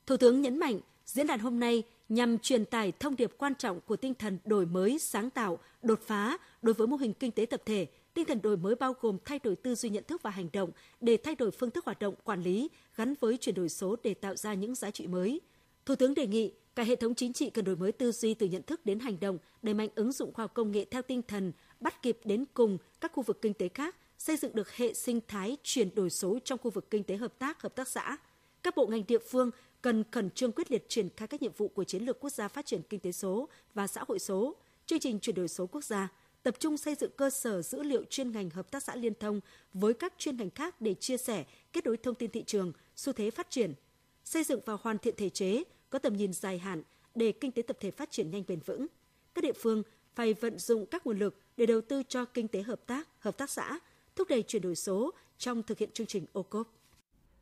[0.05, 3.81] Thủ tướng nhấn mạnh, diễn đàn hôm nay nhằm truyền tải thông điệp quan trọng
[3.81, 7.45] của tinh thần đổi mới, sáng tạo, đột phá đối với mô hình kinh tế
[7.45, 7.87] tập thể.
[8.13, 10.71] Tinh thần đổi mới bao gồm thay đổi tư duy nhận thức và hành động
[11.01, 14.13] để thay đổi phương thức hoạt động quản lý gắn với chuyển đổi số để
[14.13, 15.41] tạo ra những giá trị mới.
[15.85, 18.47] Thủ tướng đề nghị cả hệ thống chính trị cần đổi mới tư duy từ
[18.47, 21.21] nhận thức đến hành động, đẩy mạnh ứng dụng khoa học công nghệ theo tinh
[21.21, 24.93] thần bắt kịp đến cùng các khu vực kinh tế khác, xây dựng được hệ
[24.93, 28.17] sinh thái chuyển đổi số trong khu vực kinh tế hợp tác, hợp tác xã.
[28.63, 29.51] Các bộ ngành địa phương
[29.81, 32.47] cần khẩn trương quyết liệt triển khai các nhiệm vụ của chiến lược quốc gia
[32.47, 35.83] phát triển kinh tế số và xã hội số, chương trình chuyển đổi số quốc
[35.83, 36.09] gia,
[36.43, 39.39] tập trung xây dựng cơ sở dữ liệu chuyên ngành hợp tác xã liên thông
[39.73, 43.13] với các chuyên ngành khác để chia sẻ, kết nối thông tin thị trường, xu
[43.13, 43.73] thế phát triển,
[44.23, 46.83] xây dựng và hoàn thiện thể chế có tầm nhìn dài hạn
[47.15, 48.87] để kinh tế tập thể phát triển nhanh bền vững.
[49.33, 49.83] Các địa phương
[50.15, 53.37] phải vận dụng các nguồn lực để đầu tư cho kinh tế hợp tác, hợp
[53.37, 53.79] tác xã,
[54.17, 56.67] thúc đẩy chuyển đổi số trong thực hiện chương trình ô cốp.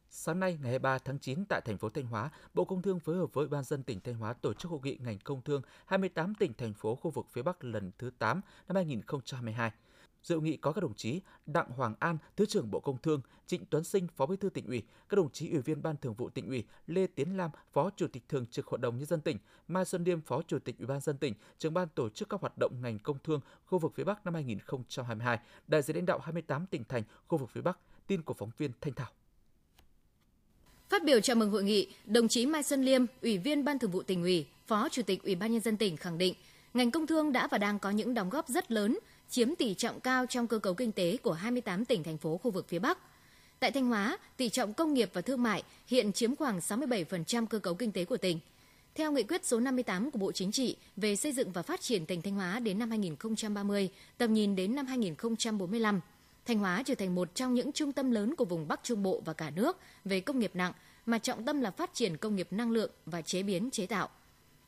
[0.10, 3.16] Sáng nay ngày 23 tháng 9 tại thành phố Thanh Hóa, Bộ Công Thương phối
[3.16, 6.36] hợp với Ban dân tỉnh Thanh Hóa tổ chức hội nghị ngành công thương 28
[6.36, 9.72] tỉnh thành phố khu vực phía Bắc lần thứ 8 năm 2022.
[10.26, 13.66] Dự nghị có các đồng chí Đặng Hoàng An, Thứ trưởng Bộ Công Thương, Trịnh
[13.70, 16.30] Tuấn Sinh, Phó Bí thư tỉnh ủy, các đồng chí Ủy viên Ban Thường vụ
[16.30, 19.38] tỉnh ủy, Lê Tiến Lam, Phó Chủ tịch Thường trực Hội đồng nhân dân tỉnh,
[19.68, 22.42] Mai Xuân Điêm, Phó Chủ tịch Ủy ban dân tỉnh, trưởng ban tổ chức các
[22.42, 26.20] hoạt động ngành công thương khu vực phía Bắc năm 2022, đại diện lãnh đạo
[26.20, 29.12] 28 tỉnh thành khu vực phía Bắc, tin của phóng viên Thanh Thảo.
[30.90, 33.92] Phát biểu chào mừng hội nghị, đồng chí Mai Xuân Liêm, Ủy viên Ban Thường
[33.92, 36.34] vụ tỉnh ủy, Phó Chủ tịch Ủy ban nhân dân tỉnh khẳng định,
[36.74, 40.00] ngành công thương đã và đang có những đóng góp rất lớn, chiếm tỷ trọng
[40.00, 42.98] cao trong cơ cấu kinh tế của 28 tỉnh thành phố khu vực phía Bắc.
[43.60, 47.60] Tại Thanh Hóa, tỷ trọng công nghiệp và thương mại hiện chiếm khoảng 67% cơ
[47.60, 48.40] cấu kinh tế của tỉnh.
[48.96, 52.06] Theo nghị quyết số 58 của Bộ Chính trị về xây dựng và phát triển
[52.06, 56.02] tỉnh Thanh Hóa đến năm 2030, tầm nhìn đến năm 2045,
[56.46, 59.22] Thanh Hóa trở thành một trong những trung tâm lớn của vùng Bắc Trung Bộ
[59.26, 60.74] và cả nước về công nghiệp nặng,
[61.06, 64.10] mà trọng tâm là phát triển công nghiệp năng lượng và chế biến chế tạo.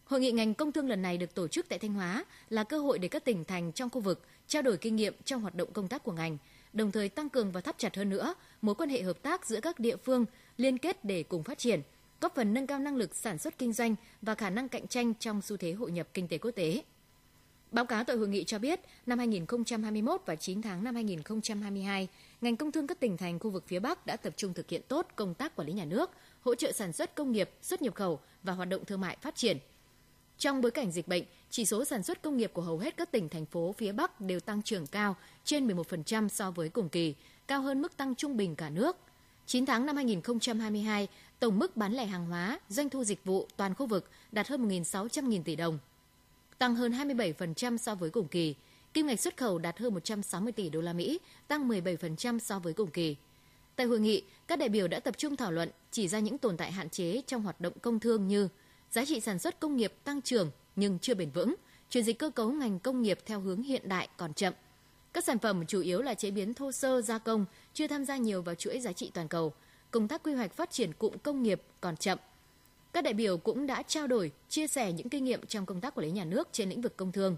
[0.07, 2.79] Hội nghị ngành công thương lần này được tổ chức tại Thanh Hóa là cơ
[2.79, 5.73] hội để các tỉnh thành trong khu vực trao đổi kinh nghiệm trong hoạt động
[5.73, 6.37] công tác của ngành,
[6.73, 9.59] đồng thời tăng cường và thắt chặt hơn nữa mối quan hệ hợp tác giữa
[9.61, 10.25] các địa phương
[10.57, 11.81] liên kết để cùng phát triển,
[12.21, 15.13] góp phần nâng cao năng lực sản xuất kinh doanh và khả năng cạnh tranh
[15.19, 16.83] trong xu thế hội nhập kinh tế quốc tế.
[17.71, 22.07] Báo cáo tại hội nghị cho biết, năm 2021 và 9 tháng năm 2022,
[22.41, 24.81] ngành công thương các tỉnh thành khu vực phía Bắc đã tập trung thực hiện
[24.87, 27.95] tốt công tác quản lý nhà nước, hỗ trợ sản xuất công nghiệp, xuất nhập
[27.95, 29.57] khẩu và hoạt động thương mại phát triển.
[30.37, 33.11] Trong bối cảnh dịch bệnh, chỉ số sản xuất công nghiệp của hầu hết các
[33.11, 37.15] tỉnh thành phố phía Bắc đều tăng trưởng cao, trên 11% so với cùng kỳ,
[37.47, 38.97] cao hơn mức tăng trung bình cả nước.
[39.45, 41.07] 9 tháng năm 2022,
[41.39, 44.69] tổng mức bán lẻ hàng hóa, doanh thu dịch vụ toàn khu vực đạt hơn
[44.69, 45.79] 1.600.000 tỷ đồng.
[46.57, 48.55] tăng hơn 27% so với cùng kỳ.
[48.93, 52.73] Kim ngạch xuất khẩu đạt hơn 160 tỷ đô la Mỹ, tăng 17% so với
[52.73, 53.15] cùng kỳ.
[53.75, 56.57] Tại hội nghị, các đại biểu đã tập trung thảo luận chỉ ra những tồn
[56.57, 58.49] tại hạn chế trong hoạt động công thương như
[58.91, 61.55] giá trị sản xuất công nghiệp tăng trưởng nhưng chưa bền vững,
[61.89, 64.53] chuyển dịch cơ cấu ngành công nghiệp theo hướng hiện đại còn chậm.
[65.13, 68.17] Các sản phẩm chủ yếu là chế biến thô sơ gia công, chưa tham gia
[68.17, 69.53] nhiều vào chuỗi giá trị toàn cầu.
[69.91, 72.17] Công tác quy hoạch phát triển cụm công nghiệp còn chậm.
[72.93, 75.95] Các đại biểu cũng đã trao đổi, chia sẻ những kinh nghiệm trong công tác
[75.95, 77.37] quản lý nhà nước trên lĩnh vực công thương,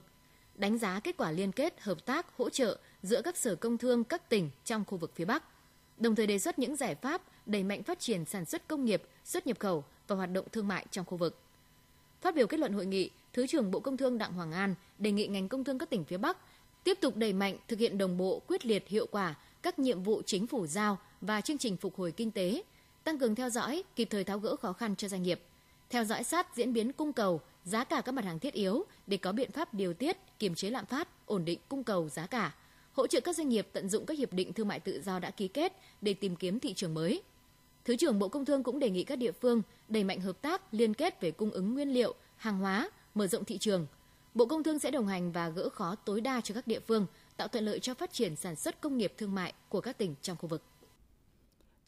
[0.56, 4.04] đánh giá kết quả liên kết, hợp tác, hỗ trợ giữa các sở công thương
[4.04, 5.44] các tỉnh trong khu vực phía Bắc,
[6.00, 9.04] đồng thời đề xuất những giải pháp đẩy mạnh phát triển sản xuất công nghiệp,
[9.26, 11.38] xuất nhập khẩu và hoạt động thương mại trong khu vực.
[12.22, 15.12] Phát biểu kết luận hội nghị, Thứ trưởng Bộ Công Thương Đặng Hoàng An đề
[15.12, 16.38] nghị ngành công thương các tỉnh phía Bắc
[16.84, 20.22] tiếp tục đẩy mạnh thực hiện đồng bộ, quyết liệt, hiệu quả các nhiệm vụ
[20.26, 22.64] chính phủ giao và chương trình phục hồi kinh tế,
[23.04, 25.42] tăng cường theo dõi, kịp thời tháo gỡ khó khăn cho doanh nghiệp,
[25.90, 29.18] theo dõi sát diễn biến cung cầu, giá cả các mặt hàng thiết yếu để
[29.18, 32.56] có biện pháp điều tiết, kiềm chế lạm phát, ổn định cung cầu giá cả,
[32.94, 35.32] hỗ trợ các doanh nghiệp tận dụng các hiệp định thương mại tự do đã
[35.32, 37.22] ký kết để tìm kiếm thị trường mới.
[37.86, 40.74] Thứ trưởng Bộ Công Thương cũng đề nghị các địa phương đẩy mạnh hợp tác
[40.74, 43.88] liên kết về cung ứng nguyên liệu, hàng hóa, mở rộng thị trường.
[44.34, 47.06] Bộ Công Thương sẽ đồng hành và gỡ khó tối đa cho các địa phương,
[47.38, 50.16] tạo thuận lợi cho phát triển sản xuất công nghiệp thương mại của các tỉnh
[50.22, 50.62] trong khu vực.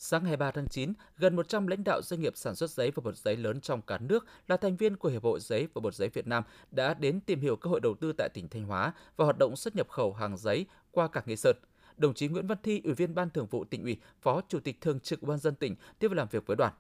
[0.04, 3.02] Sáng ngày 3 tháng 9, gần 100 lãnh đạo doanh nghiệp sản xuất giấy và
[3.06, 5.96] bột giấy lớn trong cả nước là thành viên của Hiệp hội Giấy và Bột
[5.96, 8.94] giấy Việt Nam đã đến tìm hiểu cơ hội đầu tư tại tỉnh Thanh Hóa
[9.18, 11.56] và hoạt động xuất nhập khẩu hàng giấy qua cảng Nghi Sơn.
[11.98, 14.82] Đồng chí Nguyễn Văn Thi, Ủy viên Ban Thường vụ tỉnh ủy, Phó Chủ tịch
[14.82, 16.74] Thường trực Ban dân tỉnh tiếp và làm việc với đoàn.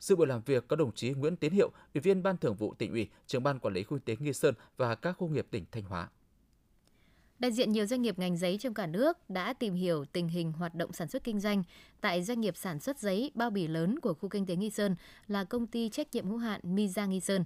[0.00, 2.74] Sự buổi làm việc có đồng chí Nguyễn Tiến Hiệu, Ủy viên Ban Thường vụ
[2.74, 5.46] tỉnh ủy, Trưởng ban Quản lý khu kinh tế Nghi Sơn và các khu nghiệp
[5.50, 6.08] tỉnh Thanh Hóa.
[7.38, 10.52] Đại diện nhiều doanh nghiệp ngành giấy trong cả nước đã tìm hiểu tình hình
[10.52, 11.62] hoạt động sản xuất kinh doanh
[12.00, 14.96] tại doanh nghiệp sản xuất giấy bao bì lớn của khu kinh tế Nghi Sơn
[15.28, 17.44] là công ty trách nhiệm hữu hạn Miza Nghi Sơn.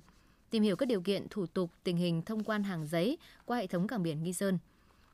[0.51, 3.67] Tìm hiểu các điều kiện, thủ tục, tình hình thông quan hàng giấy qua hệ
[3.67, 4.59] thống cảng biển Nghi Sơn.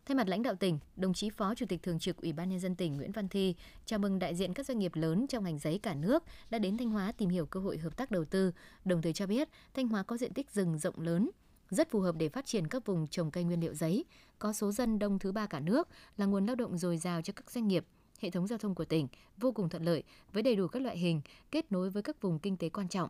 [0.07, 2.61] Thay mặt lãnh đạo tỉnh, đồng chí Phó Chủ tịch Thường trực Ủy ban nhân
[2.61, 5.59] dân tỉnh Nguyễn Văn Thi chào mừng đại diện các doanh nghiệp lớn trong ngành
[5.59, 8.53] giấy cả nước đã đến Thanh Hóa tìm hiểu cơ hội hợp tác đầu tư,
[8.85, 11.31] đồng thời cho biết Thanh Hóa có diện tích rừng rộng lớn,
[11.71, 14.05] rất phù hợp để phát triển các vùng trồng cây nguyên liệu giấy,
[14.39, 17.33] có số dân đông thứ ba cả nước, là nguồn lao động dồi dào cho
[17.37, 17.87] các doanh nghiệp.
[18.21, 20.99] Hệ thống giao thông của tỉnh vô cùng thuận lợi với đầy đủ các loại
[20.99, 23.09] hình, kết nối với các vùng kinh tế quan trọng.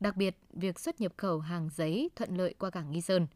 [0.00, 3.26] Đặc biệt, việc xuất nhập khẩu hàng giấy thuận lợi qua cảng Nghi Sơn.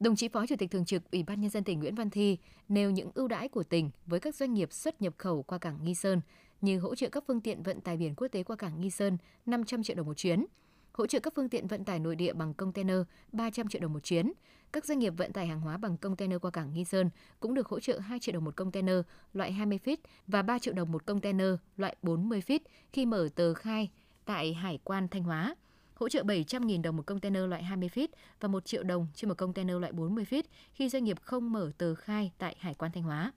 [0.00, 2.38] Đồng chí Phó Chủ tịch Thường trực Ủy ban Nhân dân tỉnh Nguyễn Văn Thi
[2.68, 5.78] nêu những ưu đãi của tỉnh với các doanh nghiệp xuất nhập khẩu qua cảng
[5.84, 6.20] Nghi Sơn
[6.60, 9.18] như hỗ trợ các phương tiện vận tải biển quốc tế qua cảng Nghi Sơn
[9.46, 10.46] 500 triệu đồng một chuyến,
[10.92, 12.96] hỗ trợ các phương tiện vận tải nội địa bằng container
[13.32, 14.32] 300 triệu đồng một chuyến.
[14.72, 17.10] Các doanh nghiệp vận tải hàng hóa bằng container qua cảng Nghi Sơn
[17.40, 18.96] cũng được hỗ trợ 2 triệu đồng một container
[19.32, 22.60] loại 20 feet và 3 triệu đồng một container loại 40 feet
[22.92, 23.90] khi mở tờ khai
[24.24, 25.54] tại Hải quan Thanh Hóa
[26.00, 28.08] hỗ trợ 700.000 đồng một container loại 20 feet
[28.40, 31.72] và 1 triệu đồng trên một container loại 40 feet khi doanh nghiệp không mở
[31.78, 33.32] tờ khai tại Hải quan Thanh Hóa.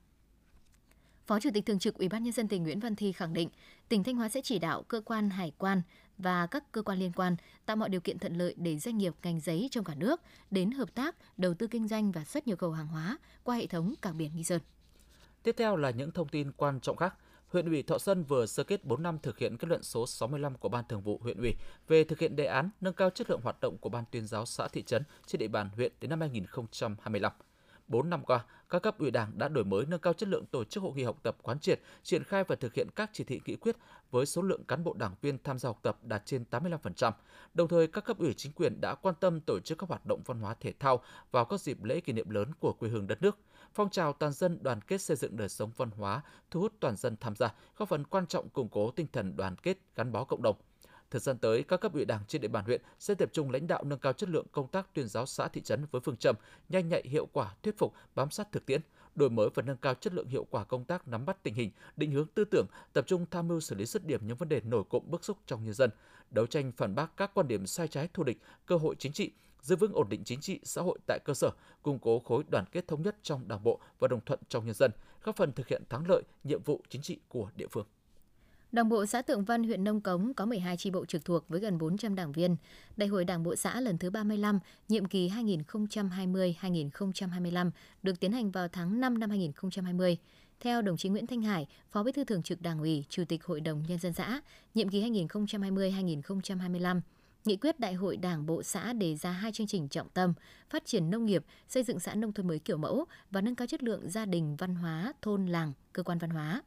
[1.26, 3.48] Phó Chủ tịch Thường trực Ủy ban nhân dân tỉnh Nguyễn Văn Thi khẳng định,
[3.88, 5.82] tỉnh Thanh Hóa sẽ chỉ đạo cơ quan hải quan
[6.18, 9.14] và các cơ quan liên quan tạo mọi điều kiện thuận lợi để doanh nghiệp
[9.22, 12.58] ngành giấy trong cả nước đến hợp tác, đầu tư kinh doanh và xuất nhập
[12.58, 14.60] khẩu hàng hóa qua hệ thống cảng biển Nghi Sơn.
[15.42, 17.14] Tiếp theo là những thông tin quan trọng khác.
[17.54, 20.54] Huyện ủy Thọ Xuân vừa sơ kết 4 năm thực hiện kết luận số 65
[20.54, 21.54] của Ban Thường vụ huyện ủy
[21.88, 24.46] về thực hiện đề án nâng cao chất lượng hoạt động của Ban tuyên giáo
[24.46, 27.32] xã thị trấn trên địa bàn huyện đến năm 2025.
[27.88, 30.64] 4 năm qua, các cấp ủy Đảng đã đổi mới nâng cao chất lượng tổ
[30.64, 33.40] chức hội nghị học tập quán triệt, triển khai và thực hiện các chỉ thị
[33.44, 33.76] nghị quyết
[34.10, 37.12] với số lượng cán bộ đảng viên tham gia học tập đạt trên 85%.
[37.54, 40.22] Đồng thời, các cấp ủy chính quyền đã quan tâm tổ chức các hoạt động
[40.24, 43.22] văn hóa thể thao vào các dịp lễ kỷ niệm lớn của quê hương đất
[43.22, 43.38] nước.
[43.74, 46.96] Phong trào toàn dân đoàn kết xây dựng đời sống văn hóa, thu hút toàn
[46.96, 50.24] dân tham gia, góp phần quan trọng củng cố tinh thần đoàn kết gắn bó
[50.24, 50.56] cộng đồng.
[51.14, 53.66] Thời gian tới, các cấp ủy Đảng trên địa bàn huyện sẽ tập trung lãnh
[53.66, 56.36] đạo nâng cao chất lượng công tác tuyên giáo xã thị trấn với phương châm
[56.68, 58.80] nhanh nhạy, hiệu quả, thuyết phục, bám sát thực tiễn,
[59.14, 61.70] đổi mới và nâng cao chất lượng hiệu quả công tác nắm bắt tình hình,
[61.96, 64.60] định hướng tư tưởng, tập trung tham mưu xử lý dứt điểm những vấn đề
[64.60, 65.90] nổi cộm bức xúc trong nhân dân,
[66.30, 69.30] đấu tranh phản bác các quan điểm sai trái thù địch, cơ hội chính trị,
[69.60, 71.50] giữ vững ổn định chính trị xã hội tại cơ sở,
[71.82, 74.74] củng cố khối đoàn kết thống nhất trong Đảng bộ và đồng thuận trong nhân
[74.74, 74.90] dân,
[75.22, 77.86] góp phần thực hiện thắng lợi nhiệm vụ chính trị của địa phương.
[78.74, 81.60] Đảng bộ xã Tượng Văn, huyện Nông Cống có 12 chi bộ trực thuộc với
[81.60, 82.56] gần 400 đảng viên.
[82.96, 84.58] Đại hội Đảng bộ xã lần thứ 35,
[84.88, 87.70] nhiệm kỳ 2020-2025
[88.02, 90.16] được tiến hành vào tháng 5 năm 2020.
[90.60, 93.44] Theo đồng chí Nguyễn Thanh Hải, Phó Bí thư Thường trực Đảng ủy, Chủ tịch
[93.44, 94.40] Hội đồng Nhân dân xã,
[94.74, 97.00] nhiệm kỳ 2020-2025,
[97.44, 100.34] Nghị quyết Đại hội Đảng bộ xã đề ra hai chương trình trọng tâm:
[100.70, 103.66] phát triển nông nghiệp, xây dựng xã nông thôn mới kiểu mẫu và nâng cao
[103.66, 106.62] chất lượng gia đình văn hóa, thôn làng, cơ quan văn hóa.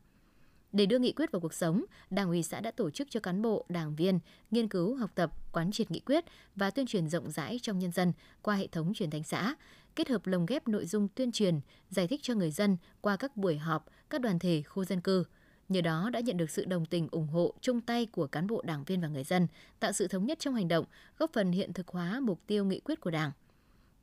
[0.78, 3.42] Để đưa nghị quyết vào cuộc sống, Đảng ủy xã đã tổ chức cho cán
[3.42, 4.20] bộ, đảng viên
[4.52, 7.92] nghiên cứu, học tập, quán triệt nghị quyết và tuyên truyền rộng rãi trong nhân
[7.92, 9.56] dân qua hệ thống truyền thanh xã,
[9.96, 11.60] kết hợp lồng ghép nội dung tuyên truyền,
[11.90, 15.24] giải thích cho người dân qua các buổi họp, các đoàn thể, khu dân cư.
[15.70, 18.62] Nhờ đó đã nhận được sự đồng tình ủng hộ chung tay của cán bộ
[18.62, 19.48] đảng viên và người dân,
[19.80, 20.86] tạo sự thống nhất trong hành động,
[21.18, 23.32] góp phần hiện thực hóa mục tiêu nghị quyết của Đảng.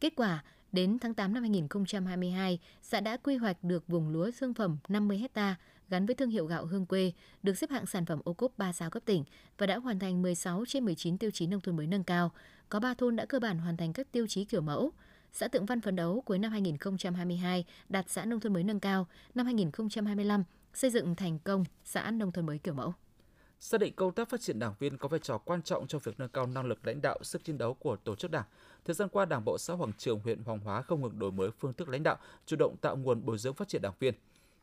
[0.01, 4.55] Kết quả, đến tháng 8 năm 2022, xã đã quy hoạch được vùng lúa thương
[4.55, 5.57] phẩm 50 hecta
[5.89, 8.73] gắn với thương hiệu gạo hương quê, được xếp hạng sản phẩm ô cốp 3
[8.73, 9.25] sao cấp tỉnh
[9.59, 12.33] và đã hoàn thành 16 trên 19 tiêu chí nông thôn mới nâng cao.
[12.69, 14.93] Có 3 thôn đã cơ bản hoàn thành các tiêu chí kiểu mẫu.
[15.33, 19.07] Xã Tượng Văn phấn đấu cuối năm 2022 đạt xã nông thôn mới nâng cao,
[19.35, 22.95] năm 2025 xây dựng thành công xã nông thôn mới kiểu mẫu.
[23.65, 26.21] Xác định công tác phát triển đảng viên có vai trò quan trọng trong việc
[26.21, 28.45] nâng cao năng lực lãnh đạo, sức chiến đấu của tổ chức đảng.
[28.85, 31.51] Thời gian qua, Đảng bộ xã Hoàng Trường, huyện Hoàng Hóa không ngừng đổi mới
[31.51, 34.15] phương thức lãnh đạo, chủ động tạo nguồn bồi dưỡng phát triển đảng viên.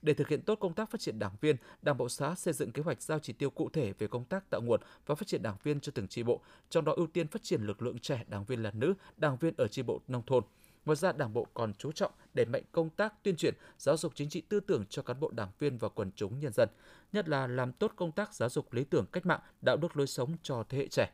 [0.01, 2.71] Để thực hiện tốt công tác phát triển đảng viên, Đảng bộ xã xây dựng
[2.71, 5.41] kế hoạch giao chỉ tiêu cụ thể về công tác tạo nguồn và phát triển
[5.41, 8.23] đảng viên cho từng tri bộ, trong đó ưu tiên phát triển lực lượng trẻ
[8.27, 10.43] đảng viên là nữ, đảng viên ở tri bộ nông thôn.
[10.85, 14.11] Ngoài ra, Đảng bộ còn chú trọng đẩy mạnh công tác tuyên truyền, giáo dục
[14.15, 16.69] chính trị tư tưởng cho cán bộ đảng viên và quần chúng nhân dân,
[17.13, 20.07] nhất là làm tốt công tác giáo dục lý tưởng cách mạng, đạo đức lối
[20.07, 21.11] sống cho thế hệ trẻ.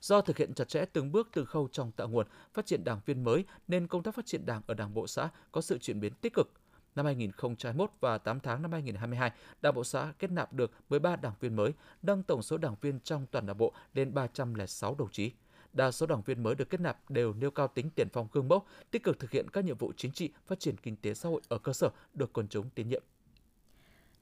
[0.00, 3.00] Do thực hiện chặt chẽ từng bước từng khâu trong tạo nguồn, phát triển đảng
[3.06, 6.00] viên mới nên công tác phát triển đảng ở Đảng bộ xã có sự chuyển
[6.00, 6.52] biến tích cực.
[6.94, 11.34] Năm 2021 và 8 tháng năm 2022, Đảng bộ xã kết nạp được 13 đảng
[11.40, 15.32] viên mới, nâng tổng số đảng viên trong toàn đảng bộ lên 306 đồng chí
[15.74, 18.48] đa số đảng viên mới được kết nạp đều nêu cao tính tiền phong gương
[18.48, 21.28] mẫu, tích cực thực hiện các nhiệm vụ chính trị, phát triển kinh tế xã
[21.28, 23.02] hội ở cơ sở được quần chúng tín nhiệm.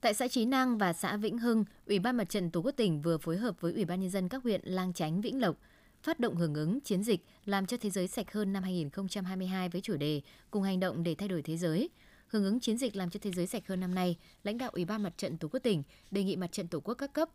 [0.01, 3.01] Tại xã Chí Năng và xã Vĩnh Hưng, Ủy ban Mặt trận Tổ quốc tỉnh
[3.01, 5.55] vừa phối hợp với Ủy ban nhân dân các huyện Lang Chánh, Vĩnh Lộc
[6.03, 9.81] phát động hưởng ứng chiến dịch làm cho thế giới sạch hơn năm 2022 với
[9.81, 11.89] chủ đề cùng hành động để thay đổi thế giới.
[12.27, 14.85] Hưởng ứng chiến dịch làm cho thế giới sạch hơn năm nay, lãnh đạo Ủy
[14.85, 17.29] ban Mặt trận Tổ quốc tỉnh đề nghị Mặt trận Tổ quốc các cấp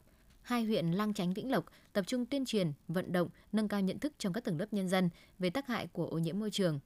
[0.49, 3.99] hai huyện Lang Chánh Vĩnh Lộc tập trung tuyên truyền, vận động, nâng cao nhận
[3.99, 6.81] thức trong các tầng lớp nhân dân về tác hại của ô nhiễm môi trường.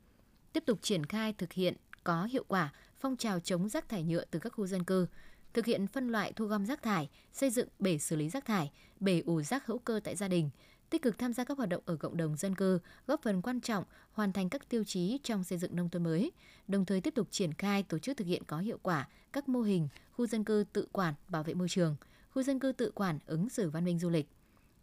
[0.52, 4.24] Tiếp tục triển khai thực hiện có hiệu quả phong trào chống rác thải nhựa
[4.24, 5.06] từ các khu dân cư,
[5.54, 8.70] thực hiện phân loại thu gom rác thải, xây dựng bể xử lý rác thải,
[9.00, 10.50] bể ủ rác hữu cơ tại gia đình,
[10.90, 13.60] tích cực tham gia các hoạt động ở cộng đồng dân cư, góp phần quan
[13.60, 16.32] trọng hoàn thành các tiêu chí trong xây dựng nông thôn mới,
[16.68, 19.60] đồng thời tiếp tục triển khai tổ chức thực hiện có hiệu quả các mô
[19.60, 21.96] hình khu dân cư tự quản bảo vệ môi trường–
[22.34, 24.28] khu dân cư tự quản ứng xử văn minh du lịch,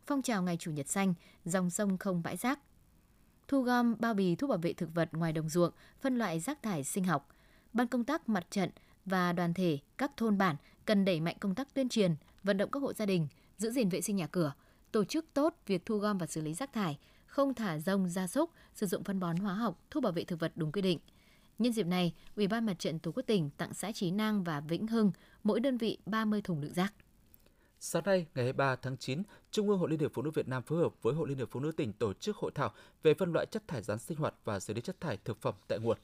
[0.06, 1.14] phong trào ngày chủ nhật xanh,
[1.46, 2.60] dòng sông không bãi rác,
[3.48, 6.64] thu gom bao bì thuốc bảo vệ thực vật ngoài đồng ruộng, phân loại rác
[6.64, 7.30] thải sinh học.
[7.74, 8.70] Ban công tác mặt trận
[9.06, 12.72] và đoàn thể các thôn bản cần đẩy mạnh công tác tuyên truyền, vận động
[12.72, 14.54] các hộ gia đình giữ gìn vệ sinh nhà cửa,
[14.92, 18.28] tổ chức tốt việc thu gom và xử lý rác thải, không thả rông gia
[18.28, 21.00] súc, sử dụng phân bón hóa học, thuốc bảo vệ thực vật đúng quy định.
[21.60, 24.60] Nhân dịp này, Ủy ban Mặt trận Tổ quốc tỉnh tặng xã Chí Năng và
[24.60, 25.12] Vĩnh Hưng
[25.44, 26.94] mỗi đơn vị 30 thùng đựng rác.
[27.82, 30.64] Sáng nay, ngày 23 tháng 9, Trung ương Hội Liên hiệp Phụ nữ Việt Nam
[30.64, 33.34] phối hợp với Hội Liên hiệp Phụ nữ tỉnh tổ chức hội thảo về phân
[33.34, 35.98] loại chất thải rắn sinh hoạt và xử lý chất thải thực phẩm tại nguồn.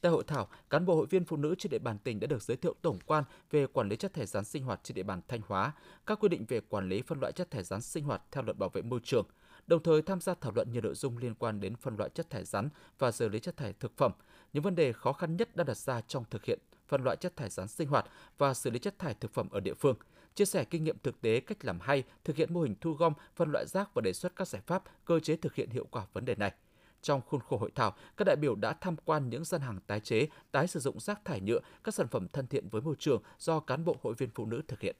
[0.00, 2.42] Tại hội thảo, cán bộ hội viên phụ nữ trên địa bàn tỉnh đã được
[2.42, 5.20] giới thiệu tổng quan về quản lý chất thải rắn sinh hoạt trên địa bàn
[5.28, 5.72] Thanh Hóa,
[6.06, 8.58] các quy định về quản lý phân loại chất thải rắn sinh hoạt theo luật
[8.58, 9.26] bảo vệ môi trường,
[9.66, 12.30] đồng thời tham gia thảo luận nhiều nội dung liên quan đến phân loại chất
[12.30, 14.12] thải rắn và xử lý chất thải thực phẩm,
[14.52, 17.36] những vấn đề khó khăn nhất đã đặt ra trong thực hiện phân loại chất
[17.36, 18.06] thải rắn sinh hoạt
[18.38, 19.96] và xử lý chất thải thực phẩm ở địa phương–
[20.40, 23.12] chia sẻ kinh nghiệm thực tế cách làm hay, thực hiện mô hình thu gom,
[23.36, 26.06] phân loại rác và đề xuất các giải pháp, cơ chế thực hiện hiệu quả
[26.12, 26.52] vấn đề này.
[27.02, 30.00] Trong khuôn khổ hội thảo, các đại biểu đã tham quan những gian hàng tái
[30.00, 33.22] chế, tái sử dụng rác thải nhựa, các sản phẩm thân thiện với môi trường
[33.38, 34.96] do cán bộ hội viên phụ nữ thực hiện.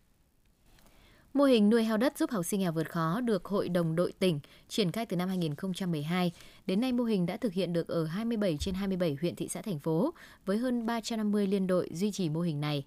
[1.35, 4.13] Mô hình nuôi heo đất giúp học sinh nghèo vượt khó được Hội đồng đội
[4.19, 6.33] tỉnh triển khai từ năm 2012.
[6.67, 9.63] Đến nay mô hình đã thực hiện được ở 27 trên 27 huyện thị xã
[9.63, 10.15] thành phố
[10.47, 12.85] với hơn 350 liên đội duy trì mô hình này.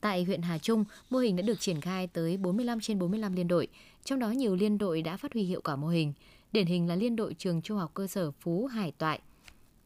[0.00, 3.48] Tại huyện Hà Trung, mô hình đã được triển khai tới 45 trên 45 liên
[3.48, 3.68] đội,
[4.04, 6.12] trong đó nhiều liên đội đã phát huy hiệu quả mô hình.
[6.52, 9.20] Điển hình là liên đội trường trung học cơ sở Phú Hải Toại.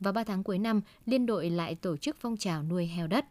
[0.01, 3.25] và 3 tháng cuối năm, liên đội lại tổ chức phong trào nuôi heo đất.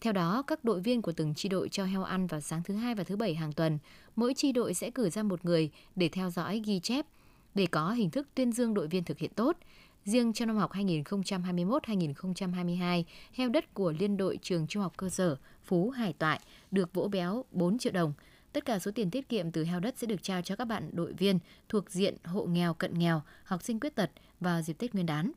[0.00, 2.74] Theo đó, các đội viên của từng chi đội cho heo ăn vào sáng thứ
[2.74, 3.78] hai và thứ bảy hàng tuần.
[4.16, 7.06] Mỗi chi đội sẽ cử ra một người để theo dõi ghi chép,
[7.54, 9.56] để có hình thức tuyên dương đội viên thực hiện tốt.
[10.04, 15.36] Riêng trong năm học 2021-2022, heo đất của liên đội trường trung học cơ sở
[15.62, 16.40] Phú Hải Toại
[16.70, 18.12] được vỗ béo 4 triệu đồng.
[18.52, 20.90] Tất cả số tiền tiết kiệm từ heo đất sẽ được trao cho các bạn
[20.92, 21.38] đội viên
[21.68, 25.32] thuộc diện hộ nghèo cận nghèo, học sinh khuyết tật vào dịp Tết Nguyên đán.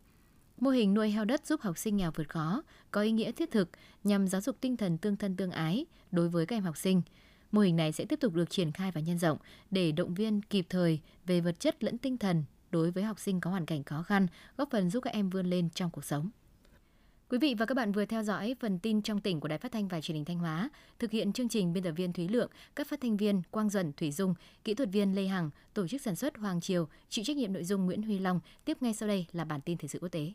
[0.59, 3.51] Mô hình nuôi heo đất giúp học sinh nghèo vượt khó có ý nghĩa thiết
[3.51, 3.69] thực
[4.03, 7.01] nhằm giáo dục tinh thần tương thân tương ái đối với các em học sinh.
[7.51, 9.37] Mô hình này sẽ tiếp tục được triển khai và nhân rộng
[9.71, 13.41] để động viên kịp thời về vật chất lẫn tinh thần đối với học sinh
[13.41, 14.27] có hoàn cảnh khó khăn,
[14.57, 16.29] góp phần giúp các em vươn lên trong cuộc sống.
[17.29, 19.71] Quý vị và các bạn vừa theo dõi phần tin trong tỉnh của Đài Phát
[19.71, 20.69] thanh và Truyền hình Thanh Hóa.
[20.99, 23.93] Thực hiện chương trình biên tập viên Thúy Lượng, các phát thanh viên Quang Duẩn,
[23.93, 27.37] Thủy Dung, kỹ thuật viên Lê Hằng, tổ chức sản xuất Hoàng Triều, chịu trách
[27.37, 28.39] nhiệm nội dung Nguyễn Huy Long.
[28.65, 30.33] Tiếp ngay sau đây là bản tin thời sự quốc tế.